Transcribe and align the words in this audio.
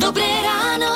Dobré 0.00 0.24
ráno. 0.24 0.90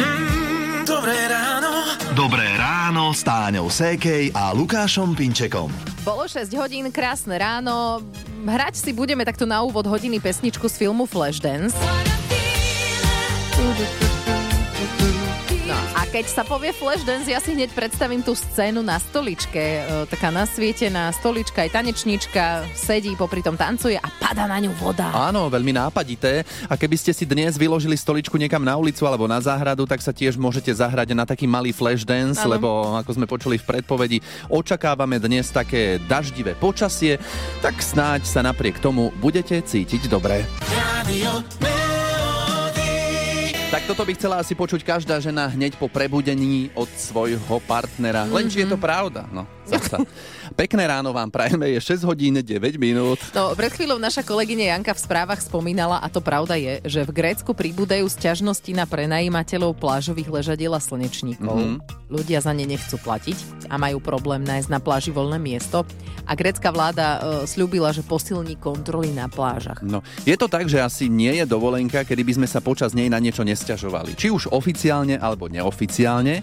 Mm, 0.00 0.88
dobré 0.88 1.28
ráno. 1.28 1.92
Dobré 2.16 2.48
ráno 2.56 3.12
s 3.12 3.20
Táňou 3.20 3.68
Sékej 3.68 4.32
a 4.32 4.56
Lukášom 4.56 5.12
Pinčekom. 5.12 5.68
Bolo 6.00 6.24
6 6.24 6.56
hodín, 6.56 6.88
krásne 6.88 7.36
ráno. 7.36 8.00
Hrať 8.48 8.80
si 8.80 8.96
budeme 8.96 9.28
takto 9.28 9.44
na 9.44 9.60
úvod 9.60 9.84
hodiny 9.84 10.24
pesničku 10.24 10.72
z 10.72 10.88
filmu 10.88 11.04
Flashdance. 11.04 11.76
No 13.60 14.05
a 16.06 16.14
keď 16.22 16.26
sa 16.30 16.46
povie 16.46 16.70
Flashdance, 16.70 17.26
ja 17.26 17.42
si 17.42 17.50
hneď 17.50 17.74
predstavím 17.74 18.22
tú 18.22 18.38
scénu 18.38 18.78
na 18.78 18.94
stoličke. 18.94 19.58
E, 19.58 20.06
taká 20.06 20.30
nasvietená 20.30 21.10
stolička, 21.10 21.66
aj 21.66 21.74
tanečníčka 21.74 22.62
sedí, 22.78 23.18
popri 23.18 23.42
tom 23.42 23.58
tancuje 23.58 23.98
a 23.98 24.06
pada 24.22 24.46
na 24.46 24.62
ňu 24.62 24.70
voda. 24.78 25.10
Áno, 25.10 25.50
veľmi 25.50 25.74
nápadité. 25.74 26.46
A 26.70 26.78
keby 26.78 26.94
ste 26.94 27.10
si 27.10 27.26
dnes 27.26 27.58
vyložili 27.58 27.98
stoličku 27.98 28.38
niekam 28.38 28.62
na 28.62 28.78
ulicu 28.78 29.02
alebo 29.02 29.26
na 29.26 29.42
záhradu, 29.42 29.82
tak 29.82 29.98
sa 29.98 30.14
tiež 30.14 30.38
môžete 30.38 30.70
zahrať 30.70 31.10
na 31.10 31.26
taký 31.26 31.50
malý 31.50 31.74
flash 31.74 32.06
dance, 32.06 32.38
Áno. 32.38 32.54
lebo 32.54 32.68
ako 32.94 33.10
sme 33.10 33.26
počuli 33.26 33.58
v 33.58 33.66
predpovedi, 33.66 34.22
očakávame 34.46 35.18
dnes 35.18 35.50
také 35.50 35.98
daždivé 36.06 36.54
počasie, 36.54 37.18
tak 37.66 37.82
snáď 37.82 38.22
sa 38.30 38.46
napriek 38.46 38.78
tomu 38.78 39.10
budete 39.18 39.58
cítiť 39.58 40.06
dobre. 40.06 40.46
Radio 40.70 41.42
toto 43.86 44.02
by 44.02 44.18
chcela 44.18 44.42
asi 44.42 44.58
počuť 44.58 44.82
každá 44.82 45.22
žena 45.22 45.46
hneď 45.46 45.78
po 45.78 45.86
prebudení 45.86 46.74
od 46.74 46.90
svojho 46.90 47.62
partnera. 47.70 48.26
Len 48.26 48.50
či 48.50 48.66
je 48.66 48.74
to 48.74 48.74
pravda? 48.74 49.30
No, 49.30 49.46
zasa. 49.66 49.98
Pekné 50.54 50.86
ráno 50.86 51.12
vám 51.12 51.28
prajeme, 51.28 51.68
je 51.74 51.80
6 51.82 52.06
hodín 52.06 52.38
9 52.38 52.46
minút. 52.78 53.18
No, 53.34 53.52
pred 53.58 53.74
chvíľou 53.74 53.98
naša 54.00 54.22
kolegyne 54.22 54.70
Janka 54.70 54.94
v 54.94 55.02
správach 55.02 55.42
spomínala, 55.42 56.00
a 56.00 56.06
to 56.08 56.22
pravda 56.22 56.54
je, 56.56 56.80
že 56.86 57.00
v 57.04 57.12
Grécku 57.12 57.52
pribúdajú 57.52 58.06
sťažnosti 58.06 58.72
na 58.72 58.86
prenajímateľov 58.86 59.76
plážových 59.76 60.30
ležadiel 60.30 60.72
a 60.72 60.80
slnečníkov. 60.80 61.56
Mhm. 61.56 61.76
Ľudia 62.06 62.38
za 62.38 62.54
ne 62.54 62.64
nechcú 62.64 62.96
platiť 63.02 63.66
a 63.66 63.74
majú 63.76 63.98
problém 63.98 64.46
nájsť 64.46 64.68
na 64.70 64.78
pláži 64.78 65.10
voľné 65.10 65.42
miesto. 65.42 65.82
A 66.26 66.34
grécka 66.34 66.74
vláda 66.74 67.06
e, 67.06 67.18
slúbila, 67.46 67.94
že 67.94 68.02
posilní 68.02 68.58
kontroly 68.58 69.14
na 69.14 69.30
plážach. 69.30 69.78
No, 69.82 70.02
je 70.26 70.34
to 70.34 70.50
tak, 70.50 70.66
že 70.66 70.82
asi 70.82 71.06
nie 71.06 71.30
je 71.38 71.46
dovolenka, 71.46 72.02
kedy 72.02 72.22
by 72.26 72.32
sme 72.42 72.48
sa 72.50 72.58
počas 72.58 72.94
nej 72.94 73.06
na 73.06 73.22
niečo 73.22 73.46
nesťažovali. 73.46 74.18
Či 74.18 74.34
už 74.34 74.50
oficiálne 74.50 75.18
alebo 75.18 75.46
neoficiálne. 75.46 76.42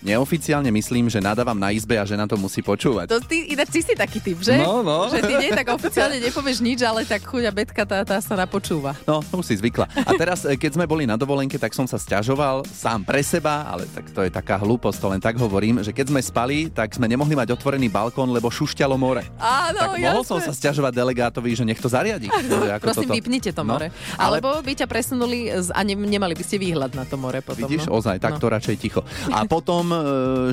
Neoficiálne 0.00 0.68
myslím, 0.70 1.06
že 1.06 1.18
nadávam 1.18 1.54
na 1.54 1.68
izbe 1.70 1.92
a 1.94 2.02
že 2.02 2.16
na 2.16 2.24
to 2.24 2.34
musí 2.34 2.60
počúvať. 2.60 3.04
To 3.06 3.20
ty, 3.20 3.52
ináč 3.52 3.68
ty 3.68 3.80
si 3.80 3.92
taký 3.92 4.16
typ, 4.18 4.40
že? 4.40 4.56
No, 4.56 4.80
no. 4.80 5.06
Že 5.06 5.20
ty 5.22 5.34
nie 5.36 5.50
tak 5.50 5.68
oficiálne 5.68 6.16
nepovieš 6.18 6.58
nič, 6.58 6.80
ale 6.80 7.04
tak 7.04 7.20
chuďa 7.22 7.50
betka 7.50 7.84
tá, 7.84 8.00
tá 8.00 8.16
sa 8.16 8.32
napočúva. 8.34 8.96
No, 9.04 9.20
už 9.20 9.44
si 9.44 9.54
zvykla. 9.54 9.84
A 10.00 10.12
teraz, 10.14 10.42
e, 10.42 10.56
keď 10.56 10.74
sme 10.74 10.84
boli 10.84 11.04
na 11.04 11.14
dovolenke, 11.14 11.54
tak 11.54 11.70
som 11.70 11.84
sa 11.84 11.96
sťažoval 11.96 12.64
sám 12.66 13.04
pre 13.04 13.20
seba, 13.20 13.66
ale 13.66 13.84
tak 13.86 14.08
to 14.08 14.20
je 14.20 14.30
taká 14.30 14.56
hlúposť, 14.56 14.96
to 14.96 15.08
len 15.10 15.20
tak 15.20 15.36
hovorím, 15.36 15.80
že 15.80 15.92
keď 15.92 16.08
sme 16.08 16.20
spali, 16.20 16.56
tak 16.66 16.90
sme 16.90 17.04
nemohli 17.04 17.34
mať 17.34 17.52
otvorený 17.52 17.86
balkón, 17.86 18.30
lebo 18.30 18.48
šušťalo 18.48 18.96
more. 18.96 19.20
Áno, 19.36 19.78
tak 19.78 20.00
mohol 20.00 20.24
jasné. 20.24 20.30
som 20.30 20.38
sa 20.40 20.52
sťažovať 20.54 20.92
delegátovi, 20.94 21.52
že 21.52 21.62
nech 21.62 21.76
to 21.76 21.86
zariadi. 21.86 22.32
Ako 22.32 22.88
Prosím, 22.88 23.04
toto. 23.04 23.16
vypnite 23.16 23.50
to 23.50 23.60
No, 23.60 23.76
more. 23.76 23.92
ale- 24.16 24.40
Alebo 24.40 24.64
by 24.64 24.72
ťa 24.72 24.86
presunuli 24.86 25.38
z, 25.50 25.68
a 25.70 25.80
ne, 25.82 25.92
nemali 25.92 26.32
by 26.32 26.42
ste 26.42 26.56
výhľad 26.56 26.94
na 26.94 27.04
to 27.04 27.14
more 27.14 27.36
potom. 27.38 27.68
Vidíš, 27.68 27.84
no. 27.84 28.00
ozaj, 28.00 28.16
tak 28.16 28.32
No. 28.32 28.40
to 28.40 28.46
radšej 28.48 28.76
ticho. 28.78 29.04
A 29.28 29.44
potom, 29.50 29.89
e, 29.90 30.00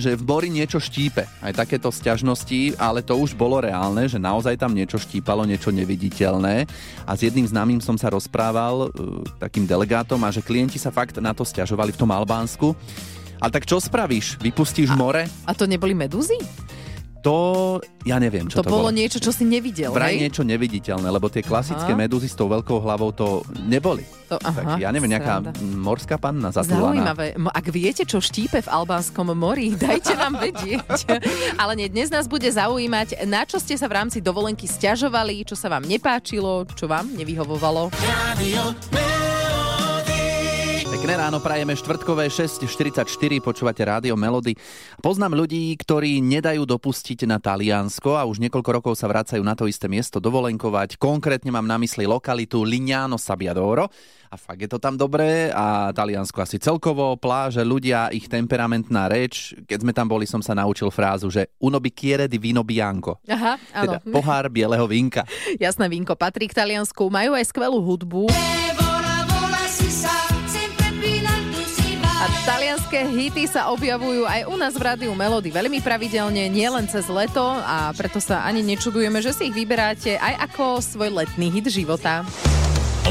že 0.01 0.17
v 0.17 0.23
mori 0.25 0.49
niečo 0.51 0.81
štípe. 0.81 1.23
Aj 1.23 1.53
takéto 1.53 1.93
sťažnosti, 1.93 2.75
ale 2.81 3.05
to 3.05 3.15
už 3.15 3.37
bolo 3.37 3.61
reálne, 3.63 4.09
že 4.09 4.19
naozaj 4.19 4.57
tam 4.59 4.73
niečo 4.73 4.99
štípalo, 4.99 5.47
niečo 5.47 5.71
neviditeľné. 5.71 6.67
A 7.07 7.11
s 7.15 7.23
jedným 7.23 7.47
známym 7.47 7.79
som 7.79 7.95
sa 7.95 8.11
rozprával, 8.11 8.89
e, 8.91 9.01
takým 9.39 9.63
delegátom, 9.63 10.19
a 10.25 10.29
že 10.33 10.43
klienti 10.43 10.81
sa 10.81 10.91
fakt 10.91 11.17
na 11.21 11.31
to 11.31 11.47
sťažovali 11.47 11.95
v 11.95 11.99
tom 12.01 12.11
Albánsku. 12.11 12.75
Ale 13.37 13.53
tak 13.53 13.69
čo 13.69 13.77
spravíš? 13.77 14.41
Vypustíš 14.41 14.91
more? 14.97 15.29
A 15.45 15.53
to 15.53 15.69
neboli 15.69 15.93
medúzy? 15.93 16.35
To 17.27 17.83
ja 18.07 18.23
neviem, 18.23 18.47
čo 18.47 18.63
to, 18.63 18.71
to, 18.71 18.71
bolo 18.71 18.87
bolo. 18.87 18.95
niečo, 18.95 19.19
čo 19.19 19.35
si 19.35 19.43
nevidel, 19.43 19.91
Vraj 19.91 20.15
hej? 20.15 20.23
niečo 20.23 20.47
neviditeľné, 20.47 21.11
lebo 21.11 21.27
tie 21.27 21.43
klasické 21.43 21.91
Aha. 21.91 21.99
medúzy 21.99 22.31
s 22.31 22.39
tou 22.39 22.47
veľkou 22.47 22.79
hlavou 22.79 23.11
to 23.11 23.43
neboli. 23.67 24.07
To, 24.31 24.39
tak 24.39 24.79
ja 24.79 24.95
neviem, 24.95 25.11
nejaká 25.11 25.43
sranda. 25.43 25.51
morská 25.59 26.15
panna 26.15 26.55
zatúlaná. 26.55 26.95
Zaujímavé. 26.95 27.35
Ak 27.51 27.67
viete, 27.67 28.07
čo 28.07 28.23
štípe 28.23 28.63
v 28.63 28.69
albánskom 28.71 29.35
mori, 29.35 29.75
dajte 29.83 30.15
nám 30.15 30.39
vedieť. 30.39 31.19
Ale 31.61 31.75
nie, 31.75 31.91
dnes 31.91 32.07
nás 32.07 32.31
bude 32.31 32.47
zaujímať, 32.47 33.27
na 33.27 33.43
čo 33.43 33.59
ste 33.59 33.75
sa 33.75 33.91
v 33.91 33.99
rámci 33.99 34.23
dovolenky 34.23 34.63
stiažovali, 34.63 35.43
čo 35.43 35.59
sa 35.59 35.67
vám 35.67 35.83
nepáčilo, 35.83 36.63
čo 36.79 36.87
vám 36.87 37.11
nevyhovovalo. 37.11 37.91
Pekné 40.97 41.13
ráno 41.13 41.37
prajeme 41.37 41.77
štvrtkové 41.77 42.25
6.44, 42.25 43.05
počúvate 43.37 43.85
rádio 43.85 44.17
Melody. 44.17 44.57
Poznám 44.97 45.37
ľudí, 45.37 45.69
ktorí 45.77 46.25
nedajú 46.25 46.65
dopustiť 46.65 47.29
na 47.29 47.37
Taliansko 47.37 48.17
a 48.17 48.25
už 48.25 48.41
niekoľko 48.41 48.81
rokov 48.81 48.97
sa 48.97 49.05
vracajú 49.05 49.45
na 49.45 49.53
to 49.53 49.69
isté 49.69 49.85
miesto 49.85 50.17
dovolenkovať. 50.17 50.97
Konkrétne 50.97 51.53
mám 51.53 51.69
na 51.69 51.77
mysli 51.77 52.09
lokalitu 52.09 52.65
Lignano 52.65 53.21
Sabbiadoro. 53.21 53.93
A 54.33 54.41
fakt 54.41 54.57
je 54.57 54.65
to 54.65 54.81
tam 54.81 54.97
dobré 54.97 55.53
a 55.53 55.93
Taliansko 55.93 56.41
asi 56.41 56.57
celkovo, 56.57 57.13
pláže, 57.21 57.61
ľudia, 57.61 58.09
ich 58.09 58.25
temperamentná 58.25 59.05
reč. 59.05 59.53
Keď 59.69 59.85
sme 59.85 59.93
tam 59.93 60.09
boli, 60.09 60.25
som 60.25 60.41
sa 60.41 60.57
naučil 60.57 60.89
frázu, 60.89 61.29
že 61.29 61.53
uno 61.61 61.77
bicchiere 61.77 62.25
di 62.25 62.41
vino 62.41 62.65
bianco. 62.65 63.21
Aha, 63.29 63.53
áno. 63.69 63.83
Teda 63.85 63.97
pohár 64.01 64.49
bieleho 64.49 64.89
vínka. 64.89 65.29
Jasné 65.61 65.93
vínko 65.93 66.17
patrí 66.17 66.49
k 66.49 66.57
Taliansku. 66.57 67.05
Majú 67.13 67.37
aj 67.37 67.53
skvelú 67.53 67.85
hudbu. 67.85 68.33
Talianské 72.87 73.19
hity 73.19 73.43
sa 73.51 73.67
objavujú 73.75 74.23
aj 74.23 74.47
u 74.47 74.55
nás 74.55 74.71
v 74.71 74.87
rádiu 74.87 75.11
Melody 75.11 75.51
veľmi 75.51 75.83
pravidelne, 75.83 76.47
nielen 76.47 76.87
cez 76.87 77.03
leto 77.11 77.43
a 77.43 77.91
preto 77.91 78.23
sa 78.23 78.47
ani 78.47 78.63
nečudujeme, 78.63 79.19
že 79.19 79.35
si 79.35 79.51
ich 79.51 79.55
vyberáte 79.59 80.15
aj 80.15 80.47
ako 80.47 80.79
svoj 80.79 81.11
letný 81.11 81.51
hit 81.51 81.67
života. 81.67 82.23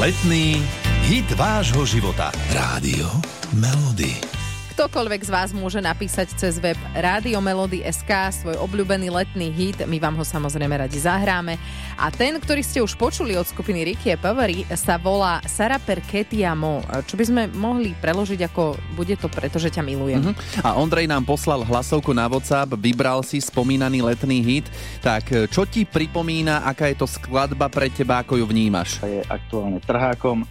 Letný 0.01 0.65
hit 1.05 1.29
vášho 1.37 1.85
života. 1.85 2.33
Rádio 2.57 3.05
Melody. 3.53 4.36
Ktokoľvek 4.77 5.25
z 5.25 5.33
vás 5.33 5.57
môže 5.57 5.81
napísať 5.81 6.37
cez 6.37 6.61
web 6.61 6.77
Rádio 6.93 7.41
Melody 7.41 7.81
SK 7.81 8.29
svoj 8.29 8.61
obľúbený 8.61 9.09
letný 9.09 9.49
hit, 9.49 9.81
my 9.89 9.97
vám 9.97 10.21
ho 10.21 10.25
samozrejme 10.29 10.69
radi 10.77 11.01
zahráme. 11.01 11.57
A 11.97 12.13
ten, 12.13 12.37
ktorý 12.37 12.61
ste 12.61 12.85
už 12.85 12.93
počuli 12.93 13.41
od 13.41 13.49
skupiny 13.49 13.89
Ricky 13.89 14.13
a 14.13 14.21
Powery, 14.21 14.69
sa 14.77 15.01
volá 15.01 15.41
Sara 15.49 15.81
perché 15.81 16.29
ti 16.29 16.45
amo, 16.45 16.85
čo 17.09 17.17
by 17.17 17.25
sme 17.25 17.43
mohli 17.57 17.97
preložiť 17.97 18.53
ako 18.53 18.77
bude 18.93 19.17
to 19.17 19.33
preto, 19.33 19.57
že 19.57 19.73
ťa 19.73 19.81
milujem. 19.81 20.21
Mhm. 20.21 20.61
A 20.61 20.77
Ondrej 20.77 21.09
nám 21.09 21.25
poslal 21.25 21.65
hlasovku 21.65 22.13
na 22.13 22.29
WhatsApp, 22.29 22.77
vybral 22.77 23.25
si 23.25 23.41
spomínaný 23.41 24.05
letný 24.05 24.45
hit. 24.45 24.69
Tak 25.01 25.25
e, 25.33 25.49
čo 25.49 25.65
ti 25.65 25.89
pripomína, 25.89 26.69
aká 26.69 26.93
je 26.93 27.01
to 27.01 27.09
skladba 27.09 27.73
pre 27.73 27.89
teba, 27.89 28.21
ako 28.21 28.37
ju 28.37 28.45
vnímaš? 28.45 29.01
je 29.01 29.25
aktuálne 29.25 29.81
trhákom, 29.81 30.45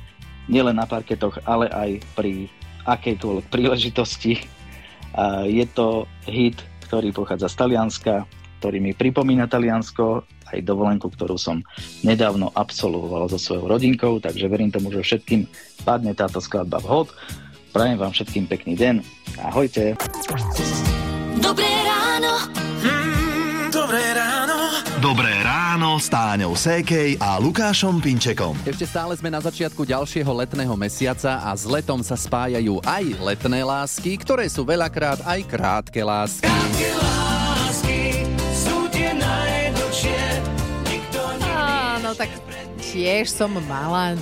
nielen 0.50 0.81
na 0.81 0.90
parketoch, 0.90 1.38
ale 1.46 1.69
aj 1.69 2.02
pri 2.18 2.50
akejkoľvek 2.85 3.46
príležitosti. 3.50 4.41
Je 5.50 5.66
to 5.73 6.06
hit, 6.29 6.62
ktorý 6.85 7.09
pochádza 7.12 7.50
z 7.50 7.56
Talianska, 7.57 8.13
ktorý 8.62 8.78
mi 8.81 8.91
pripomína 8.94 9.50
Taliansko, 9.50 10.25
aj 10.53 10.62
dovolenku, 10.62 11.09
ktorú 11.09 11.41
som 11.41 11.66
nedávno 12.06 12.53
absolvoval 12.53 13.25
so 13.34 13.41
svojou 13.41 13.66
rodinkou, 13.66 14.22
takže 14.22 14.45
verím 14.45 14.69
tomu, 14.69 14.94
že 14.94 15.01
všetkým 15.01 15.50
padne 15.81 16.13
táto 16.13 16.38
skladba 16.38 16.78
vhod. 16.81 17.09
Prajem 17.74 17.97
vám 17.97 18.13
všetkým 18.13 18.45
pekný 18.47 18.78
deň. 18.78 18.95
Ahojte. 19.41 19.97
Dobré 21.41 21.84
s 26.05 26.13
Táňou 26.13 26.53
Sékej 26.53 27.17
a 27.17 27.41
Lukášom 27.41 27.97
Pinčekom. 27.97 28.53
Ešte 28.61 28.85
stále 28.85 29.17
sme 29.17 29.33
na 29.33 29.41
začiatku 29.41 29.89
ďalšieho 29.89 30.29
letného 30.29 30.77
mesiaca 30.77 31.41
a 31.41 31.49
s 31.57 31.66
letom 31.66 32.06
sa 32.06 32.13
spájajú 32.13 32.77
aj 32.85 33.18
letné 33.25 33.65
lásky, 33.65 34.13
ktoré 34.21 34.45
sú 34.45 34.62
veľakrát 34.62 35.25
aj 35.25 35.41
krátke 35.50 36.06
lásky. 36.06 36.45
Áno, 41.97 42.13
tak 42.13 42.30
tiež 42.85 43.25
som 43.25 43.57
mala 43.65 44.13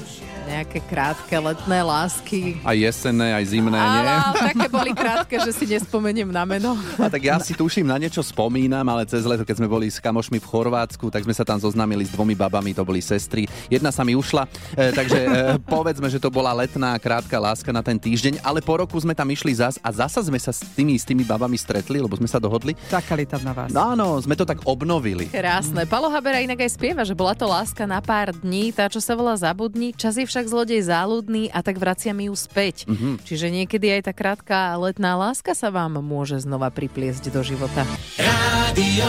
nejaké 0.53 0.79
krátke 0.85 1.33
letné 1.33 1.81
lásky. 1.81 2.61
Aj 2.61 2.77
jesenné, 2.77 3.33
aj 3.33 3.45
zimné, 3.49 3.73
nie? 3.73 4.01
Ale 4.05 4.13
také 4.53 4.67
boli 4.69 4.91
krátke, 4.93 5.35
že 5.41 5.51
si 5.51 5.65
nespomeniem 5.65 6.29
na 6.29 6.45
meno. 6.45 6.77
A 7.01 7.09
tak 7.09 7.25
ja 7.25 7.41
si 7.41 7.57
tuším, 7.57 7.89
na 7.89 7.97
niečo 7.97 8.21
spomínam, 8.21 8.85
ale 8.85 9.09
cez 9.09 9.25
leto, 9.25 9.41
keď 9.41 9.57
sme 9.57 9.67
boli 9.67 9.89
s 9.89 9.97
kamošmi 9.97 10.37
v 10.37 10.45
Chorvátsku, 10.45 11.09
tak 11.09 11.25
sme 11.25 11.33
sa 11.33 11.41
tam 11.41 11.57
zoznámili 11.57 12.05
s 12.05 12.13
dvomi 12.13 12.37
babami, 12.37 12.77
to 12.77 12.85
boli 12.85 13.01
sestry. 13.01 13.49
Jedna 13.65 13.89
sa 13.89 14.05
mi 14.05 14.13
ušla, 14.13 14.45
e, 14.77 14.93
takže 14.93 15.19
e, 15.25 15.29
povedzme, 15.65 16.05
že 16.05 16.21
to 16.21 16.29
bola 16.29 16.53
letná 16.53 16.93
krátka 17.01 17.41
láska 17.41 17.73
na 17.73 17.81
ten 17.81 17.97
týždeň, 17.97 18.45
ale 18.45 18.61
po 18.61 18.77
roku 18.77 18.93
sme 19.01 19.17
tam 19.17 19.25
išli 19.33 19.57
zas 19.57 19.81
a 19.81 19.89
zasa 19.89 20.21
sme 20.21 20.37
sa 20.37 20.53
s 20.53 20.61
tými, 20.77 20.93
s 20.93 21.05
tými 21.07 21.25
babami 21.25 21.57
stretli, 21.57 21.97
lebo 21.97 22.13
sme 22.13 22.29
sa 22.29 22.37
dohodli. 22.37 22.77
Čakali 22.93 23.25
tam 23.25 23.41
na 23.41 23.57
vás. 23.57 23.73
No 23.73 23.97
áno, 23.97 24.21
sme 24.21 24.37
to 24.37 24.45
tak 24.45 24.61
obnovili. 24.69 25.33
Krásne. 25.33 25.89
Palo 25.89 26.13
Habera 26.13 26.43
inak 26.43 26.61
aj 26.61 26.77
spieva, 26.77 27.01
že 27.01 27.17
bola 27.17 27.33
to 27.33 27.49
láska 27.49 27.89
na 27.89 28.03
pár 28.03 28.35
dní, 28.37 28.69
tá, 28.69 28.85
čo 28.85 29.01
sa 29.01 29.17
volá 29.17 29.33
Zabudni. 29.33 29.95
Čas 29.95 30.19
je 30.19 30.27
však 30.27 30.42
však 30.43 30.51
zlodej 30.51 30.83
záľudný 30.83 31.55
a 31.55 31.63
tak 31.63 31.79
vracia 31.79 32.11
mi 32.11 32.27
ju 32.27 32.35
späť. 32.35 32.83
Mhm. 32.83 33.23
Čiže 33.23 33.47
niekedy 33.47 33.95
aj 33.95 34.11
tá 34.11 34.13
krátka 34.13 34.75
letná 34.75 35.15
láska 35.15 35.55
sa 35.55 35.71
vám 35.71 36.03
môže 36.03 36.35
znova 36.43 36.67
pripliesť 36.67 37.31
do 37.31 37.39
života. 37.39 37.87
Rádio. 38.19 39.07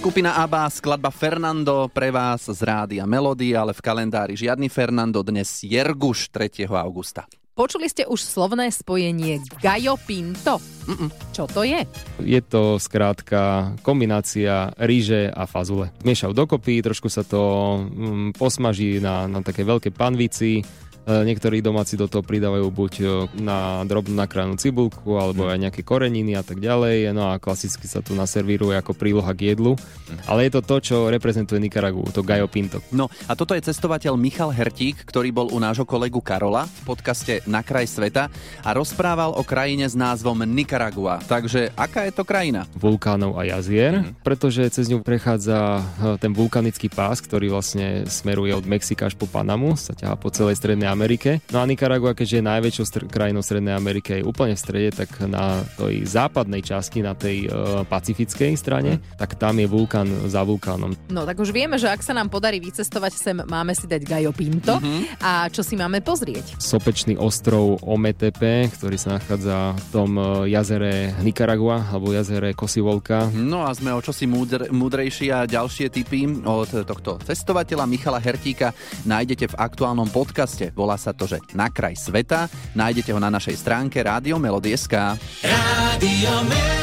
Skupina 0.00 0.40
ABBA, 0.40 0.72
skladba 0.72 1.12
Fernando 1.12 1.84
pre 1.92 2.08
vás 2.08 2.48
z 2.48 2.56
Rádia 2.64 3.04
Melody, 3.04 3.52
ale 3.52 3.76
v 3.76 3.84
kalendári 3.84 4.32
žiadny 4.32 4.72
Fernando, 4.72 5.20
dnes 5.20 5.60
Jerguš 5.60 6.32
3. 6.32 6.64
augusta. 6.72 7.28
Počuli 7.60 7.92
ste 7.92 8.08
už 8.08 8.24
slovné 8.24 8.72
spojenie 8.72 9.44
Gajo 9.60 10.00
Pinto? 10.08 10.56
Mm-mm. 10.88 11.12
Čo 11.36 11.44
to 11.44 11.60
je? 11.60 11.84
Je 12.24 12.40
to 12.40 12.80
skrátka 12.80 13.76
kombinácia 13.84 14.72
ríže 14.80 15.28
a 15.28 15.44
fazule. 15.44 15.92
Miešajú 16.00 16.32
dokopy, 16.32 16.80
trošku 16.80 17.12
sa 17.12 17.20
to 17.20 17.84
mm, 17.84 18.40
posmaží 18.40 18.96
na, 19.04 19.28
na 19.28 19.44
také 19.44 19.68
veľké 19.68 19.92
panvici. 19.92 20.64
E, 21.10 21.26
Niektorí 21.26 21.58
domáci 21.58 21.98
do 21.98 22.06
toho 22.06 22.22
pridávajú 22.22 22.70
buď 22.70 22.92
e, 23.02 23.04
na 23.42 23.82
drobnú 23.82 24.14
nakrájanú 24.14 24.54
cibulku, 24.54 25.18
alebo 25.18 25.50
aj 25.50 25.58
nejaké 25.58 25.82
koreniny 25.82 26.38
a 26.38 26.46
tak 26.46 26.62
ďalej. 26.62 27.10
No 27.10 27.34
a 27.34 27.42
klasicky 27.42 27.90
sa 27.90 27.98
tu 27.98 28.14
naservíruje 28.14 28.78
ako 28.78 28.94
príloha 28.94 29.34
k 29.34 29.54
jedlu. 29.54 29.74
Ale 30.30 30.46
je 30.46 30.54
to 30.54 30.60
to, 30.62 30.76
čo 30.78 30.96
reprezentuje 31.10 31.58
Nikaragu, 31.58 32.06
to 32.14 32.22
Gajo 32.22 32.46
Pinto. 32.46 32.78
No 32.94 33.10
a 33.26 33.34
toto 33.34 33.58
je 33.58 33.66
cestovateľ 33.66 34.14
Michal 34.14 34.54
Hertík, 34.54 35.02
ktorý 35.02 35.34
bol 35.34 35.50
u 35.50 35.58
nášho 35.58 35.82
kolegu 35.82 36.22
Karola 36.22 36.70
v 36.70 36.80
podcaste 36.86 37.42
Na 37.50 37.66
kraj 37.66 37.90
sveta 37.90 38.30
a 38.62 38.70
rozprával 38.70 39.34
o 39.34 39.42
krajine 39.42 39.90
s 39.90 39.98
názvom 39.98 40.46
Nikaragua. 40.46 41.18
Takže 41.26 41.74
aká 41.74 42.06
je 42.06 42.12
to 42.14 42.22
krajina? 42.22 42.70
vulkánov 42.76 43.36
a 43.40 43.46
jazier, 43.46 44.12
pretože 44.20 44.66
cez 44.70 44.88
ňu 44.90 45.00
prechádza 45.00 45.80
e, 45.80 45.82
ten 46.20 46.32
vulkanický 46.34 46.92
pás, 46.92 47.24
ktorý 47.24 47.50
vlastne 47.52 48.04
smeruje 48.06 48.52
od 48.54 48.64
Mexika 48.66 49.08
až 49.08 49.14
po 49.16 49.24
Panamu, 49.24 49.74
sa 49.74 49.96
ťahá 49.96 50.14
po 50.20 50.28
celej 50.30 50.60
Strednej 50.60 50.86
Amerike. 50.86 50.99
No 51.48 51.62
a 51.62 51.64
Nicaragua, 51.64 52.12
keďže 52.12 52.40
je 52.40 52.44
najväčšou 52.44 52.84
str- 52.84 53.08
krajinou 53.08 53.40
Strednej 53.40 53.72
Ameriky, 53.72 54.20
je 54.20 54.26
úplne 54.26 54.52
v 54.52 54.60
strede, 54.60 54.90
tak 54.92 55.08
na 55.24 55.64
tej 55.78 56.04
západnej 56.04 56.60
časti, 56.60 57.00
na 57.00 57.16
tej 57.16 57.46
e, 57.46 57.84
pacifickej 57.88 58.52
strane, 58.58 59.00
tak 59.16 59.40
tam 59.40 59.56
je 59.56 59.66
vulkán 59.66 60.08
za 60.28 60.44
vulkánom. 60.44 60.92
No 61.08 61.24
tak 61.24 61.40
už 61.40 61.50
vieme, 61.54 61.80
že 61.80 61.88
ak 61.88 62.04
sa 62.04 62.12
nám 62.12 62.28
podarí 62.28 62.60
vycestovať 62.60 63.12
sem, 63.16 63.36
máme 63.40 63.72
si 63.72 63.88
dať 63.88 64.02
Gajo 64.04 64.32
Pinto. 64.34 64.76
A 65.22 65.48
čo 65.48 65.64
si 65.64 65.78
máme 65.78 66.04
pozrieť? 66.04 66.60
Sopečný 66.60 67.16
ostrov 67.16 67.80
Ometepe, 67.86 68.68
ktorý 68.68 68.96
sa 69.00 69.16
nachádza 69.16 69.72
v 69.72 69.86
tom 69.88 70.10
e, 70.18 70.52
jazere 70.52 71.16
Nicaragua, 71.24 71.86
alebo 71.88 72.12
jazere 72.12 72.52
Kosivolka. 72.52 73.30
No 73.32 73.64
a 73.64 73.72
sme 73.72 73.94
o 73.94 74.00
čosi 74.02 74.28
múdr- 74.28 74.68
múdrejší 74.68 75.32
a 75.32 75.48
ďalšie 75.48 75.88
tipy 75.88 76.26
od 76.44 76.84
tohto 76.84 77.20
cestovateľa 77.30 77.86
Michala 77.86 78.18
Hertíka 78.18 78.74
nájdete 79.06 79.54
v 79.54 79.58
aktuálnom 79.58 80.10
podcaste. 80.10 80.74
Volá 80.74 80.89
sa 80.96 81.12
to, 81.12 81.26
že 81.26 81.42
Na 81.52 81.68
kraj 81.68 81.98
sveta. 81.98 82.46
Nájdete 82.78 83.10
ho 83.10 83.20
na 83.20 83.30
našej 83.30 83.58
stránke 83.58 84.00
Rádio 84.00 84.38
Melody.sk. 84.38 84.94
Rádio 85.42 86.34
Melody. 86.46 86.80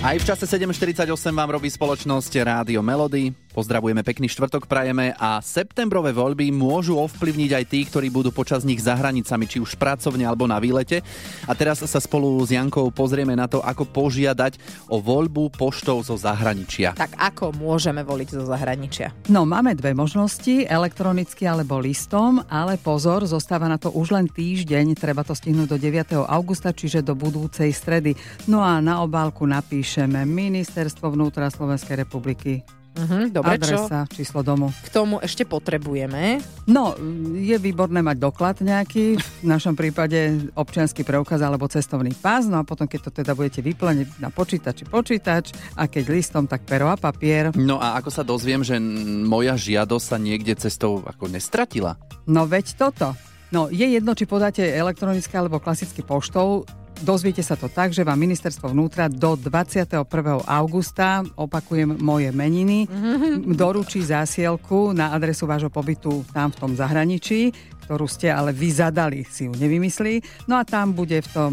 Aj 0.00 0.16
v 0.16 0.24
čase 0.24 0.48
7.48 0.48 1.12
vám 1.28 1.50
robí 1.60 1.68
spoločnosť 1.68 2.32
Rádio 2.40 2.80
Melody. 2.80 3.36
Pozdravujeme, 3.50 4.06
pekný 4.06 4.30
štvrtok 4.30 4.70
prajeme 4.70 5.10
a 5.18 5.42
septembrové 5.42 6.14
voľby 6.14 6.54
môžu 6.54 6.94
ovplyvniť 7.02 7.50
aj 7.50 7.64
tí, 7.66 7.82
ktorí 7.82 8.06
budú 8.06 8.30
počas 8.30 8.62
nich 8.62 8.78
za 8.78 8.94
hranicami, 8.94 9.50
či 9.50 9.58
už 9.58 9.74
pracovne 9.74 10.22
alebo 10.22 10.46
na 10.46 10.62
výlete. 10.62 11.02
A 11.50 11.52
teraz 11.58 11.82
sa 11.82 11.98
spolu 11.98 12.38
s 12.46 12.54
Jankou 12.54 12.86
pozrieme 12.94 13.34
na 13.34 13.50
to, 13.50 13.58
ako 13.58 13.90
požiadať 13.90 14.54
o 14.86 15.02
voľbu 15.02 15.50
poštou 15.58 15.98
zo 15.98 16.14
zahraničia. 16.14 16.94
Tak 16.94 17.18
ako 17.18 17.50
môžeme 17.58 18.06
voliť 18.06 18.38
zo 18.38 18.46
zahraničia? 18.46 19.10
No, 19.26 19.42
máme 19.42 19.74
dve 19.74 19.98
možnosti, 19.98 20.70
elektronicky 20.70 21.42
alebo 21.50 21.82
listom, 21.82 22.38
ale 22.46 22.78
pozor, 22.78 23.26
zostáva 23.26 23.66
na 23.66 23.82
to 23.82 23.90
už 23.90 24.14
len 24.14 24.30
týždeň, 24.30 24.94
treba 24.94 25.26
to 25.26 25.34
stihnúť 25.34 25.74
do 25.74 25.78
9. 25.82 26.22
augusta, 26.22 26.70
čiže 26.70 27.02
do 27.02 27.18
budúcej 27.18 27.74
stredy. 27.74 28.14
No 28.46 28.62
a 28.62 28.78
na 28.78 29.02
obálku 29.02 29.42
napíšeme 29.42 30.22
Ministerstvo 30.22 31.10
vnútra 31.10 31.50
Slovenskej 31.50 32.06
republiky. 32.06 32.62
Mhm, 32.90 33.30
dobre, 33.30 33.54
čo 33.62 33.86
Adresa, 33.86 34.02
číslo 34.10 34.42
domu. 34.42 34.74
k 34.82 34.88
tomu 34.90 35.22
ešte 35.22 35.46
potrebujeme? 35.46 36.42
No, 36.66 36.98
je 37.38 37.54
výborné 37.56 38.02
mať 38.02 38.16
doklad 38.18 38.56
nejaký, 38.60 39.14
v 39.16 39.46
našom 39.46 39.78
prípade 39.78 40.50
občianský 40.58 41.06
preukaz 41.06 41.38
alebo 41.40 41.70
cestovný 41.70 42.10
pás, 42.18 42.50
no 42.50 42.58
a 42.58 42.66
potom, 42.66 42.90
keď 42.90 43.00
to 43.08 43.10
teda 43.22 43.32
budete 43.38 43.62
vyplniť 43.62 44.18
na 44.18 44.34
počítači 44.34 44.84
počítač 44.90 45.54
a 45.78 45.86
keď 45.86 46.04
listom, 46.10 46.44
tak 46.50 46.66
pero 46.66 46.90
a 46.90 46.98
papier. 46.98 47.54
No 47.54 47.78
a 47.78 47.94
ako 47.94 48.10
sa 48.10 48.26
dozviem, 48.26 48.66
že 48.66 48.82
moja 49.22 49.54
žiadosť 49.54 50.06
sa 50.06 50.18
niekde 50.18 50.58
cestou 50.58 51.06
ako 51.06 51.30
nestratila? 51.30 51.94
No 52.26 52.44
veď 52.50 52.74
toto. 52.74 53.14
No 53.50 53.66
je 53.66 53.82
jedno, 53.82 54.14
či 54.14 54.30
podáte 54.30 54.62
elektronické 54.62 55.34
alebo 55.34 55.58
klasicky 55.58 56.02
poštou. 56.06 56.66
Dozviete 57.00 57.40
sa 57.40 57.56
to 57.56 57.72
tak, 57.72 57.96
že 57.96 58.04
vám 58.04 58.20
ministerstvo 58.20 58.76
vnútra 58.76 59.08
do 59.08 59.32
21. 59.32 60.04
augusta, 60.44 61.24
opakujem 61.32 61.96
moje 61.96 62.28
meniny, 62.28 62.84
doručí 63.60 64.04
zásielku 64.04 64.92
na 64.92 65.16
adresu 65.16 65.48
vášho 65.48 65.72
pobytu 65.72 66.28
tam 66.36 66.52
v 66.52 66.60
tom 66.60 66.72
zahraničí, 66.76 67.56
ktorú 67.88 68.04
ste 68.04 68.28
ale 68.28 68.52
vy 68.52 68.68
zadali, 68.68 69.24
si 69.24 69.48
ju 69.48 69.52
nevymyslí. 69.56 70.44
No 70.44 70.60
a 70.60 70.68
tam 70.68 70.92
bude 70.92 71.24
v 71.24 71.28
tom, 71.32 71.52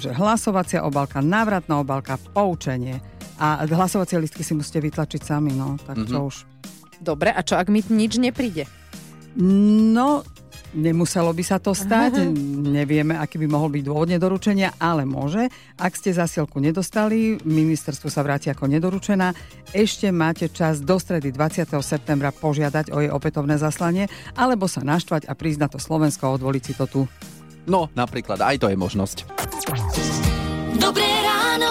že 0.00 0.16
hlasovacia 0.16 0.80
obálka, 0.80 1.20
návratná 1.20 1.76
obálka, 1.76 2.16
poučenie. 2.32 2.96
A 3.36 3.68
hlasovacie 3.68 4.16
listky 4.16 4.40
si 4.40 4.56
musíte 4.56 4.80
vytlačiť 4.80 5.20
sami, 5.20 5.52
no. 5.52 5.76
Tak 5.76 6.08
čo 6.08 6.20
už 6.32 6.36
Dobre, 6.96 7.28
a 7.28 7.44
čo 7.44 7.60
ak 7.60 7.68
mi 7.68 7.84
nič 7.84 8.16
nepríde? 8.16 8.64
No, 9.36 10.24
nemuselo 10.74 11.30
by 11.30 11.44
sa 11.44 11.60
to 11.62 11.76
stať. 11.76 12.26
Nevieme, 12.66 13.14
aký 13.14 13.38
by 13.38 13.46
mohol 13.46 13.70
byť 13.70 13.82
dôvod 13.86 14.08
nedoručenia, 14.10 14.74
ale 14.80 15.06
môže. 15.06 15.46
Ak 15.78 15.94
ste 15.94 16.16
zasielku 16.16 16.58
nedostali, 16.58 17.38
ministerstvu 17.44 18.08
sa 18.10 18.24
vráti 18.26 18.50
ako 18.50 18.66
nedoručená. 18.66 19.30
Ešte 19.70 20.10
máte 20.10 20.50
čas 20.50 20.82
do 20.82 20.96
stredy 20.96 21.30
20. 21.30 21.70
septembra 21.84 22.32
požiadať 22.32 22.90
o 22.90 22.98
jej 23.02 23.10
opätovné 23.12 23.60
zaslanie, 23.60 24.10
alebo 24.34 24.66
sa 24.66 24.82
naštvať 24.82 25.28
a 25.28 25.32
prísť 25.36 25.60
na 25.62 25.68
to 25.70 25.78
Slovensko 25.78 26.26
a 26.26 26.34
odvoliť 26.36 26.62
si 26.62 26.74
to 26.74 26.86
tu. 26.88 27.02
No, 27.66 27.90
napríklad, 27.98 28.38
aj 28.38 28.62
to 28.62 28.70
je 28.70 28.78
možnosť. 28.78 29.26
Dobré 30.78 31.10
ráno. 31.26 31.70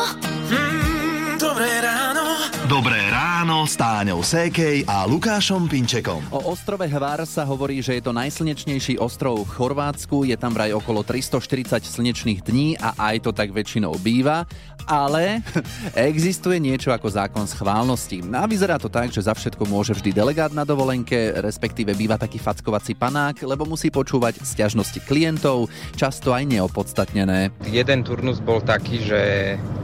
Mm, 0.51 1.39
dobré 1.39 1.71
ráno. 1.80 2.24
Dobré 2.68 3.05
ráno 3.45 3.69
s 3.69 3.77
Táňou 3.77 4.25
Sékej 4.25 4.89
a 4.89 5.06
Lukášom 5.06 5.69
Pinčekom. 5.69 6.18
O 6.33 6.50
ostrove 6.50 6.81
Hvar 6.89 7.21
sa 7.30 7.45
hovorí, 7.45 7.77
že 7.77 7.94
je 7.94 8.01
to 8.01 8.09
najslnečnejší 8.09 8.97
ostrov 8.97 9.45
v 9.45 9.53
Chorvátsku. 9.53 10.25
Je 10.25 10.33
tam 10.33 10.50
vraj 10.50 10.73
okolo 10.73 11.06
340 11.06 11.78
slnečných 11.85 12.42
dní 12.42 12.73
a 12.81 12.97
aj 12.97 13.30
to 13.30 13.31
tak 13.37 13.54
väčšinou 13.54 14.02
býva. 14.02 14.49
Ale 14.90 15.45
existuje 16.09 16.57
niečo 16.57 16.90
ako 16.90 17.06
zákon 17.06 17.45
schválnosti. 17.45 18.25
A 18.33 18.49
vyzerá 18.49 18.81
to 18.81 18.90
tak, 18.90 19.14
že 19.14 19.21
za 19.21 19.37
všetko 19.37 19.69
môže 19.69 19.94
vždy 19.94 20.09
delegát 20.09 20.49
na 20.49 20.66
dovolenke, 20.66 21.37
respektíve 21.37 21.94
býva 21.94 22.18
taký 22.18 22.42
fackovací 22.42 22.97
panák, 22.97 23.45
lebo 23.45 23.69
musí 23.69 23.94
počúvať 23.94 24.42
sťažnosti 24.42 25.06
klientov, 25.06 25.69
často 25.94 26.33
aj 26.33 26.49
neopodstatnené. 26.49 27.54
Jeden 27.69 28.02
turnus 28.02 28.42
bol 28.42 28.57
taký, 28.66 29.06
že 29.06 29.21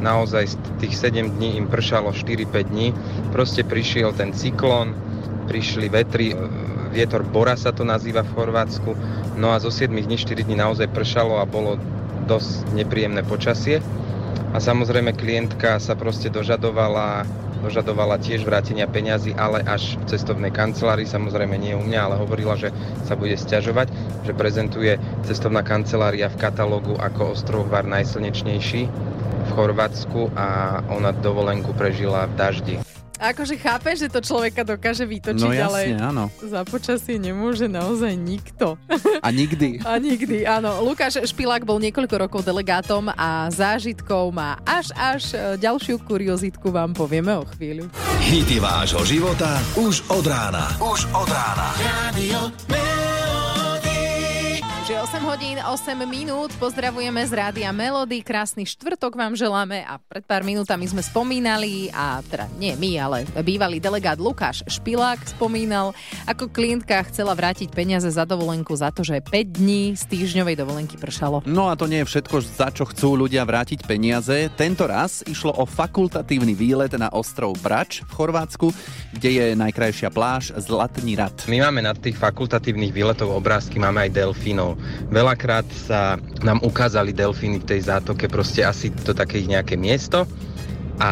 naozaj 0.02 0.50
z 0.50 0.56
tých 0.82 0.98
7 0.98 1.38
dní 1.38 1.62
im 1.62 1.70
pršalo 1.70 2.10
4-5 2.10 2.74
dní. 2.74 2.90
Proste 3.30 3.51
prišiel 3.60 4.16
ten 4.16 4.32
cyklón, 4.32 4.96
prišli 5.52 5.92
vetry, 5.92 6.32
e, 6.32 6.36
vietor 6.96 7.28
Bora 7.28 7.60
sa 7.60 7.76
to 7.76 7.84
nazýva 7.84 8.24
v 8.24 8.32
Chorvátsku. 8.32 8.92
No 9.36 9.52
a 9.52 9.60
zo 9.60 9.68
7 9.68 9.92
dní 9.92 10.16
4 10.16 10.48
dní 10.48 10.56
naozaj 10.56 10.88
pršalo 10.96 11.44
a 11.44 11.46
bolo 11.48 11.76
dosť 12.24 12.72
nepríjemné 12.72 13.28
počasie. 13.28 13.84
A 14.52 14.58
samozrejme 14.60 15.16
klientka 15.16 15.80
sa 15.80 15.96
proste 16.00 16.32
dožadovala 16.32 17.28
dožadovala 17.62 18.18
tiež 18.18 18.42
vrátenia 18.42 18.90
peňazí, 18.90 19.38
ale 19.38 19.62
až 19.62 19.96
v 20.02 20.18
cestovnej 20.18 20.50
kancelárii, 20.50 21.06
samozrejme 21.06 21.56
nie 21.62 21.78
u 21.78 21.86
mňa, 21.86 22.00
ale 22.02 22.16
hovorila, 22.18 22.58
že 22.58 22.74
sa 23.06 23.14
bude 23.14 23.38
stiažovať, 23.38 23.94
že 24.26 24.34
prezentuje 24.34 24.98
cestovná 25.30 25.62
kancelária 25.62 26.28
v 26.28 26.42
katalógu 26.42 26.98
ako 26.98 27.38
ostrov 27.38 27.70
Hvar 27.70 27.86
najslnečnejší 27.86 28.90
v 29.42 29.50
Chorvátsku 29.54 30.34
a 30.34 30.82
ona 30.90 31.14
dovolenku 31.14 31.78
prežila 31.78 32.26
v 32.26 32.34
daždi. 32.34 32.76
Akože 33.22 33.54
chápem, 33.56 33.94
že 33.94 34.10
to 34.10 34.18
človeka 34.18 34.66
dokáže 34.66 35.06
vytočiť, 35.06 35.38
No 35.40 35.54
ale 35.54 35.94
jasne, 35.94 35.98
áno. 36.02 36.24
za 36.42 36.66
počasie 36.66 37.22
nemôže 37.22 37.70
naozaj 37.70 38.18
nikto. 38.18 38.82
A 39.22 39.30
nikdy. 39.30 39.78
A 39.86 40.02
nikdy, 40.02 40.42
áno. 40.44 40.82
Lukáš 40.82 41.22
Špilák 41.22 41.62
bol 41.62 41.78
niekoľko 41.78 42.16
rokov 42.18 42.42
delegátom 42.42 43.14
a 43.14 43.46
zážitkov 43.48 44.34
má 44.34 44.58
až 44.66 44.90
až 44.98 45.24
e, 45.32 45.62
ďalšiu 45.62 46.02
kuriozitku 46.02 46.74
vám 46.74 46.92
povieme 46.92 47.38
o 47.38 47.46
chvíľu. 47.46 47.86
Hity 48.22 48.58
vášho 48.58 49.06
života 49.06 49.62
už 49.78 50.02
od 50.10 50.26
rána. 50.26 50.74
Už 50.82 51.06
od 51.14 51.30
rána. 51.30 51.70
Takže 51.78 52.40
8 55.02 55.18
hodín, 55.26 55.58
8 55.58 55.98
minút, 56.06 56.54
pozdravujeme 56.62 57.26
z 57.26 57.34
Rádia 57.34 57.74
Melody, 57.74 58.22
krásny 58.22 58.70
štvrtok 58.70 59.18
vám 59.18 59.34
želáme 59.34 59.82
a 59.82 59.98
pred 59.98 60.22
pár 60.22 60.46
minútami 60.46 60.86
sme 60.86 61.02
spomínali, 61.02 61.90
a 61.90 62.22
teda 62.22 62.46
nie 62.62 62.78
my, 62.78 62.92
ale 63.02 63.18
bývalý 63.42 63.82
delegát 63.82 64.22
Lukáš 64.22 64.62
Špilák 64.70 65.18
spomínal, 65.26 65.98
ako 66.30 66.54
klientka 66.54 67.02
chcela 67.10 67.34
vrátiť 67.34 67.74
peniaze 67.74 68.14
za 68.14 68.30
dovolenku 68.30 68.78
za 68.78 68.94
to, 68.94 69.02
že 69.02 69.26
5 69.26 69.58
dní 69.58 69.98
z 69.98 70.06
týždňovej 70.06 70.62
dovolenky 70.62 71.02
pršalo. 71.02 71.42
No 71.50 71.74
a 71.74 71.74
to 71.74 71.90
nie 71.90 72.06
je 72.06 72.10
všetko, 72.14 72.38
za 72.46 72.70
čo 72.70 72.86
chcú 72.86 73.26
ľudia 73.26 73.42
vrátiť 73.42 73.90
peniaze. 73.90 74.54
Tento 74.54 74.86
raz 74.86 75.26
išlo 75.26 75.50
o 75.58 75.66
fakultatívny 75.66 76.54
výlet 76.54 76.94
na 76.94 77.10
ostrov 77.10 77.58
Brač 77.58 78.06
v 78.06 78.12
Chorvátsku, 78.14 78.70
kde 79.18 79.30
je 79.34 79.46
najkrajšia 79.58 80.14
pláž 80.14 80.54
Zlatný 80.62 81.18
rad. 81.18 81.34
My 81.50 81.66
máme 81.66 81.82
na 81.90 81.98
tých 81.98 82.22
fakultatívnych 82.22 82.94
výletov 82.94 83.34
obrázky, 83.34 83.82
máme 83.82 84.06
aj 84.06 84.14
delfínov. 84.14 84.78
Veľakrát 85.12 85.68
sa 85.74 86.16
nám 86.42 86.64
ukázali 86.64 87.12
delfíny 87.12 87.60
v 87.62 87.70
tej 87.76 87.92
zátoke, 87.92 88.32
proste 88.32 88.64
asi 88.64 88.92
to 88.92 89.12
také 89.12 89.44
ich 89.44 89.50
nejaké 89.52 89.76
miesto 89.76 90.24
a 91.02 91.12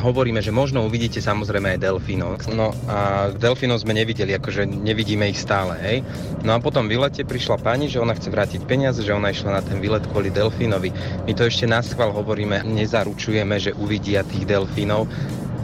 hovoríme, 0.00 0.40
že 0.40 0.48
možno 0.48 0.80
uvidíte 0.88 1.20
samozrejme 1.20 1.76
aj 1.76 1.82
delfínov. 1.84 2.40
No 2.56 2.72
a 2.88 3.28
delfínov 3.36 3.84
sme 3.84 3.92
nevideli, 3.92 4.32
akože 4.32 4.64
nevidíme 4.64 5.28
ich 5.28 5.36
stále, 5.36 5.76
hej. 5.84 5.98
No 6.40 6.56
a 6.56 6.58
potom 6.62 6.88
v 6.88 6.96
výlete 6.96 7.20
prišla 7.28 7.60
pani, 7.60 7.92
že 7.92 8.00
ona 8.00 8.16
chce 8.16 8.32
vrátiť 8.32 8.64
peniaze, 8.64 9.04
že 9.04 9.12
ona 9.12 9.28
išla 9.28 9.60
na 9.60 9.62
ten 9.62 9.76
výlet 9.76 10.08
kvôli 10.08 10.32
delfínovi. 10.32 10.88
My 11.28 11.32
to 11.36 11.44
ešte 11.44 11.68
na 11.68 11.84
schvál 11.84 12.16
hovoríme, 12.16 12.64
nezaručujeme, 12.64 13.60
že 13.60 13.76
uvidia 13.76 14.24
tých 14.24 14.48
delfínov, 14.48 15.04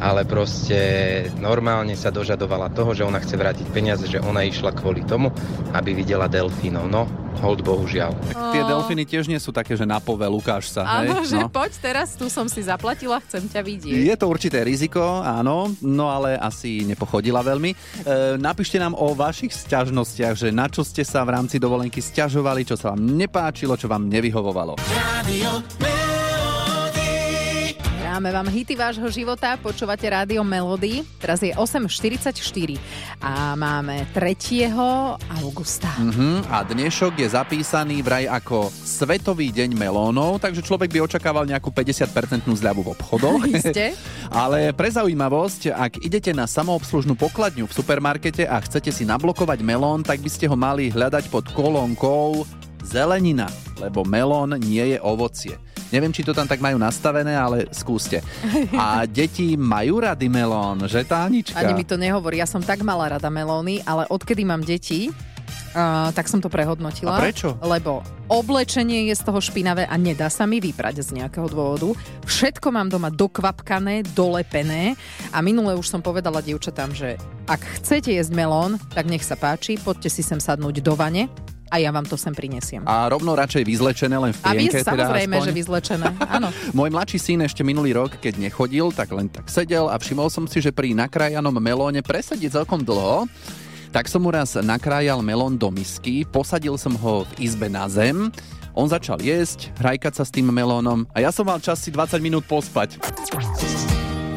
ale 0.05 0.29
proste 0.29 0.77
normálne 1.41 1.97
sa 1.97 2.13
dožadovala 2.13 2.73
toho, 2.77 2.93
že 2.93 3.09
ona 3.09 3.25
chce 3.25 3.41
vrátiť 3.41 3.67
peniaze, 3.73 4.05
že 4.05 4.21
ona 4.21 4.45
išla 4.45 4.77
kvôli 4.77 5.01
tomu, 5.09 5.33
aby 5.73 5.97
videla 5.97 6.29
delfínov. 6.29 6.93
No, 6.93 7.09
hold 7.39 7.63
bohužiaľ. 7.63 8.11
Tak 8.35 8.35
tie 8.51 8.63
delfíny 8.67 9.05
tiež 9.07 9.31
nie 9.31 9.39
sú 9.39 9.55
také, 9.55 9.79
že 9.79 9.87
na 9.87 10.03
povel, 10.03 10.35
ukáž 10.35 10.75
sa. 10.75 10.83
Áno, 10.83 11.23
hej? 11.23 11.31
že 11.31 11.39
no. 11.39 11.47
poď 11.47 11.73
teraz, 11.79 12.19
tu 12.19 12.27
som 12.27 12.51
si 12.51 12.67
zaplatila, 12.67 13.23
chcem 13.23 13.47
ťa 13.47 13.61
vidieť. 13.63 13.95
Je 13.95 14.17
to 14.19 14.27
určité 14.27 14.67
riziko, 14.67 15.03
áno, 15.23 15.71
no 15.85 16.11
ale 16.11 16.35
asi 16.35 16.83
nepochodila 16.83 17.47
veľmi. 17.47 17.71
E, 17.71 17.77
napíšte 18.41 18.83
nám 18.83 18.99
o 18.99 19.15
vašich 19.15 19.55
sťažnostiach, 19.55 20.35
že 20.35 20.49
na 20.51 20.67
čo 20.67 20.83
ste 20.83 21.07
sa 21.07 21.23
v 21.23 21.39
rámci 21.39 21.63
dovolenky 21.63 22.03
sťažovali, 22.03 22.67
čo 22.67 22.75
sa 22.75 22.93
vám 22.93 23.03
nepáčilo, 23.07 23.79
čo 23.79 23.87
vám 23.87 24.11
nevyhovovalo. 24.11 24.81
Melody. 25.31 25.90
Hráme 28.11 28.35
vám 28.35 28.51
hity 28.51 28.75
vášho 28.75 29.07
života, 29.07 29.55
počúvate 29.55 30.03
rádio 30.11 30.43
Melody. 30.43 31.07
Teraz 31.23 31.47
je 31.47 31.55
8.44 31.55 32.35
a 33.23 33.55
máme 33.55 34.03
3. 34.11 34.75
augusta. 35.39 35.87
Mhm, 35.95 36.51
a 36.51 36.67
dnešok 36.67 37.23
je 37.23 37.31
zapísaný 37.31 38.03
vraj 38.03 38.27
ako 38.27 38.67
Svetový 38.75 39.55
deň 39.55 39.79
melónov, 39.79 40.43
takže 40.43 40.59
človek 40.59 40.91
by 40.91 41.07
očakával 41.07 41.47
nejakú 41.47 41.71
50% 41.71 42.51
zľavu 42.51 42.83
v 42.83 42.99
obchodoch. 42.99 43.47
Ale 44.43 44.75
pre 44.75 44.91
zaujímavosť, 44.91 45.71
ak 45.71 46.03
idete 46.03 46.35
na 46.35 46.51
samoobslužnú 46.51 47.15
pokladňu 47.15 47.71
v 47.71 47.77
supermarkete 47.79 48.43
a 48.43 48.59
chcete 48.59 48.91
si 48.91 49.07
nablokovať 49.07 49.63
melón, 49.63 50.03
tak 50.03 50.19
by 50.19 50.31
ste 50.35 50.51
ho 50.51 50.59
mali 50.59 50.91
hľadať 50.91 51.31
pod 51.31 51.47
kolónkou 51.55 52.43
zelenina, 52.83 53.47
lebo 53.79 54.03
melón 54.03 54.59
nie 54.59 54.83
je 54.83 54.99
ovocie. 54.99 55.55
Neviem, 55.91 56.15
či 56.15 56.23
to 56.23 56.31
tam 56.31 56.47
tak 56.47 56.63
majú 56.63 56.79
nastavené, 56.79 57.35
ale 57.35 57.67
skúste. 57.75 58.23
A 58.75 59.03
deti 59.11 59.59
majú 59.59 59.99
rady 59.99 60.31
melón, 60.31 60.87
že 60.87 61.03
Tánička? 61.03 61.59
Ani 61.59 61.75
mi 61.75 61.83
to 61.83 61.99
nehovorí, 61.99 62.39
ja 62.39 62.47
som 62.47 62.63
tak 62.63 62.87
mala 62.87 63.19
rada 63.19 63.27
melóny, 63.27 63.83
ale 63.83 64.07
odkedy 64.07 64.47
mám 64.47 64.63
deti, 64.63 65.11
uh, 65.75 66.15
tak 66.15 66.31
som 66.31 66.39
to 66.39 66.47
prehodnotila. 66.47 67.19
A 67.19 67.23
prečo? 67.23 67.59
Lebo 67.59 68.07
oblečenie 68.31 69.11
je 69.11 69.15
z 69.19 69.23
toho 69.27 69.43
špinavé 69.43 69.91
a 69.91 69.95
nedá 69.99 70.31
sa 70.31 70.47
mi 70.47 70.63
vyprať 70.63 71.03
z 71.03 71.19
nejakého 71.19 71.51
dôvodu. 71.51 71.91
Všetko 72.23 72.71
mám 72.71 72.87
doma 72.87 73.11
dokvapkané, 73.11 74.07
dolepené 74.15 74.95
a 75.35 75.43
minule 75.43 75.75
už 75.75 75.91
som 75.91 75.99
povedala 75.99 76.39
dievčatám, 76.39 76.95
že 76.95 77.19
ak 77.51 77.83
chcete 77.83 78.15
jesť 78.15 78.31
melón, 78.39 78.79
tak 78.95 79.11
nech 79.11 79.27
sa 79.27 79.35
páči, 79.35 79.75
poďte 79.83 80.15
si 80.15 80.23
sem 80.23 80.39
sadnúť 80.39 80.79
do 80.79 80.95
vane 80.95 81.27
a 81.71 81.79
ja 81.79 81.95
vám 81.95 82.03
to 82.03 82.19
sem 82.19 82.35
prinesiem. 82.35 82.83
A 82.83 83.07
rovno 83.07 83.33
radšej 83.39 83.63
vyzlečené 83.63 84.19
len 84.19 84.35
v 84.35 84.41
A 84.43 84.51
vy 84.59 84.67
teda 84.67 84.91
samozrejme, 84.91 85.35
aspoň. 85.39 85.47
že 85.47 85.53
vyzlečené. 85.55 86.07
Áno. 86.27 86.49
Môj 86.79 86.91
mladší 86.91 87.19
syn 87.23 87.47
ešte 87.47 87.63
minulý 87.63 87.95
rok, 87.95 88.19
keď 88.19 88.43
nechodil, 88.43 88.91
tak 88.91 89.15
len 89.15 89.31
tak 89.31 89.47
sedel 89.47 89.87
a 89.87 89.97
všimol 89.97 90.27
som 90.29 90.51
si, 90.51 90.59
že 90.59 90.75
pri 90.75 90.93
nakrájanom 90.93 91.55
melóne 91.63 92.03
presedí 92.03 92.51
celkom 92.51 92.83
dlho. 92.83 93.31
Tak 93.91 94.07
som 94.07 94.23
mu 94.23 94.31
raz 94.31 94.55
nakrájal 94.55 95.19
melón 95.23 95.59
do 95.59 95.71
misky, 95.71 96.23
posadil 96.23 96.79
som 96.79 96.95
ho 96.95 97.27
v 97.27 97.33
izbe 97.43 97.67
na 97.67 97.91
zem, 97.91 98.31
on 98.71 98.87
začal 98.87 99.19
jesť, 99.19 99.75
hrajkať 99.83 100.15
sa 100.15 100.23
s 100.23 100.31
tým 100.31 100.47
melónom 100.47 101.03
a 101.11 101.19
ja 101.19 101.35
som 101.35 101.43
mal 101.43 101.59
čas 101.59 101.83
si 101.83 101.91
20 101.91 102.23
minút 102.23 102.47
pospať. 102.47 103.03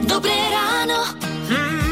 Dobré 0.09 0.33
ráno. 0.49 1.05
Mm, 1.53 1.82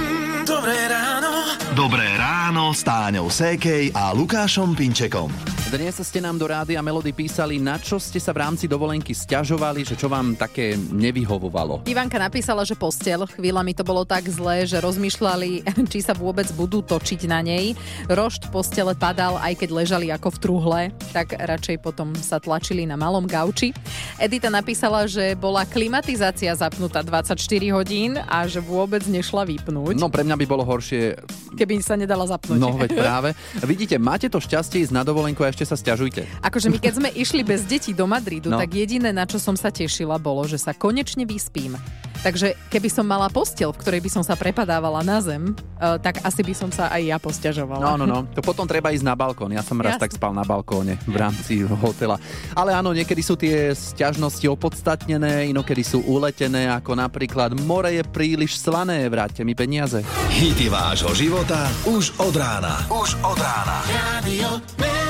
s 2.72 2.88
Táňou 2.88 3.28
Sékej 3.28 3.92
a 3.92 4.16
Lukášom 4.16 4.74
Pinčekom. 4.74 5.61
Dnes 5.72 5.96
ste 6.04 6.20
nám 6.20 6.36
do 6.36 6.52
Rádia 6.52 6.84
Melody 6.84 7.16
písali, 7.16 7.56
na 7.56 7.80
čo 7.80 7.96
ste 7.96 8.20
sa 8.20 8.36
v 8.36 8.44
rámci 8.44 8.68
dovolenky 8.68 9.16
stiažovali, 9.16 9.88
že 9.88 9.96
čo 9.96 10.12
vám 10.12 10.36
také 10.36 10.76
nevyhovovalo. 10.76 11.88
Ivanka 11.88 12.20
napísala, 12.20 12.68
že 12.68 12.76
postel. 12.76 13.24
Chvíľami 13.24 13.72
to 13.72 13.88
bolo 13.88 14.04
tak 14.04 14.28
zlé, 14.28 14.68
že 14.68 14.84
rozmýšľali, 14.84 15.64
či 15.96 16.04
sa 16.04 16.12
vôbec 16.12 16.52
budú 16.60 16.84
točiť 16.84 17.24
na 17.24 17.40
nej. 17.40 17.72
Rošt 18.12 18.52
postele 18.52 18.92
padal, 19.00 19.40
aj 19.40 19.64
keď 19.64 19.70
ležali 19.72 20.12
ako 20.12 20.36
v 20.36 20.38
truhle, 20.44 20.82
tak 21.16 21.40
radšej 21.40 21.80
potom 21.80 22.20
sa 22.20 22.44
tlačili 22.44 22.84
na 22.84 23.00
malom 23.00 23.24
gauči. 23.24 23.72
Edita 24.20 24.52
napísala, 24.52 25.08
že 25.08 25.40
bola 25.40 25.64
klimatizácia 25.64 26.52
zapnutá 26.52 27.00
24 27.00 27.40
hodín 27.72 28.20
a 28.20 28.44
že 28.44 28.60
vôbec 28.60 29.08
nešla 29.08 29.48
vypnúť, 29.48 29.96
No 29.96 30.12
pre 30.12 30.28
mňa 30.28 30.36
by 30.36 30.46
bolo 30.52 30.68
horšie, 30.68 31.16
keby 31.56 31.80
sa 31.80 31.96
nedala 31.96 32.28
zapnúť. 32.28 32.60
no 32.60 32.76
veď 32.76 32.92
práve. 32.92 33.30
Vidíte, 33.72 33.96
máte 33.96 34.28
to 34.28 34.44
šťastie 34.44 34.84
ísť 34.84 34.92
na 34.92 35.08
dovolenku 35.08 35.40
a 35.48 35.48
ešte 35.48 35.61
sa 35.64 35.76
stiažujte. 35.76 36.26
Akože 36.42 36.68
my 36.68 36.78
keď 36.78 36.94
sme 36.98 37.10
išli 37.14 37.42
bez 37.42 37.64
detí 37.64 37.92
do 37.92 38.06
Madridu, 38.06 38.50
No. 38.52 38.60
tak 38.60 38.74
jediné, 38.74 39.16
na 39.16 39.24
čo 39.24 39.40
som 39.40 39.56
sa 39.56 39.72
tešila, 39.72 40.20
bolo, 40.20 40.44
že 40.44 40.60
sa 40.60 40.76
konečne 40.76 41.24
vyspím. 41.24 41.80
Takže 42.22 42.54
keby 42.70 42.86
som 42.86 43.02
mala 43.02 43.34
postel, 43.34 43.74
v 43.74 43.82
ktorej 43.82 44.02
by 44.06 44.10
som 44.14 44.22
sa 44.22 44.38
prepadávala 44.38 45.02
na 45.02 45.18
zem, 45.26 45.58
uh, 45.82 45.98
tak 45.98 46.22
asi 46.22 46.46
by 46.46 46.54
som 46.54 46.70
sa 46.70 46.86
aj 46.94 47.02
ja 47.02 47.18
posťažovala. 47.18 47.82
No, 47.82 47.94
no, 47.98 48.06
no. 48.06 48.20
To 48.38 48.46
potom 48.46 48.70
treba 48.70 48.94
ísť 48.94 49.02
na 49.02 49.18
balkón. 49.18 49.50
Ja 49.50 49.66
som 49.66 49.82
raz 49.82 49.98
Jasne. 49.98 50.04
tak 50.06 50.14
spal 50.14 50.30
na 50.30 50.46
balkóne 50.46 51.02
v 51.10 51.18
rámci 51.18 51.66
hotela. 51.66 52.22
Ale 52.54 52.78
áno, 52.78 52.94
niekedy 52.94 53.26
sú 53.26 53.34
tie 53.34 53.74
sťažnosti 53.74 54.46
opodstatnené, 54.46 55.50
inokedy 55.50 55.82
sú 55.82 56.06
uletené, 56.06 56.70
ako 56.70 56.94
napríklad 56.94 57.58
more 57.66 57.90
je 57.90 58.06
príliš 58.06 58.62
slané, 58.62 59.02
vráťte 59.10 59.42
mi 59.42 59.58
peniaze. 59.58 60.06
Hity 60.30 60.70
vášho 60.70 61.18
života 61.18 61.74
už 61.90 62.14
od 62.22 62.38
rána. 62.38 62.86
Už 62.86 63.18
od 63.26 63.38
rána. 63.42 63.82
Melody. 63.90 65.01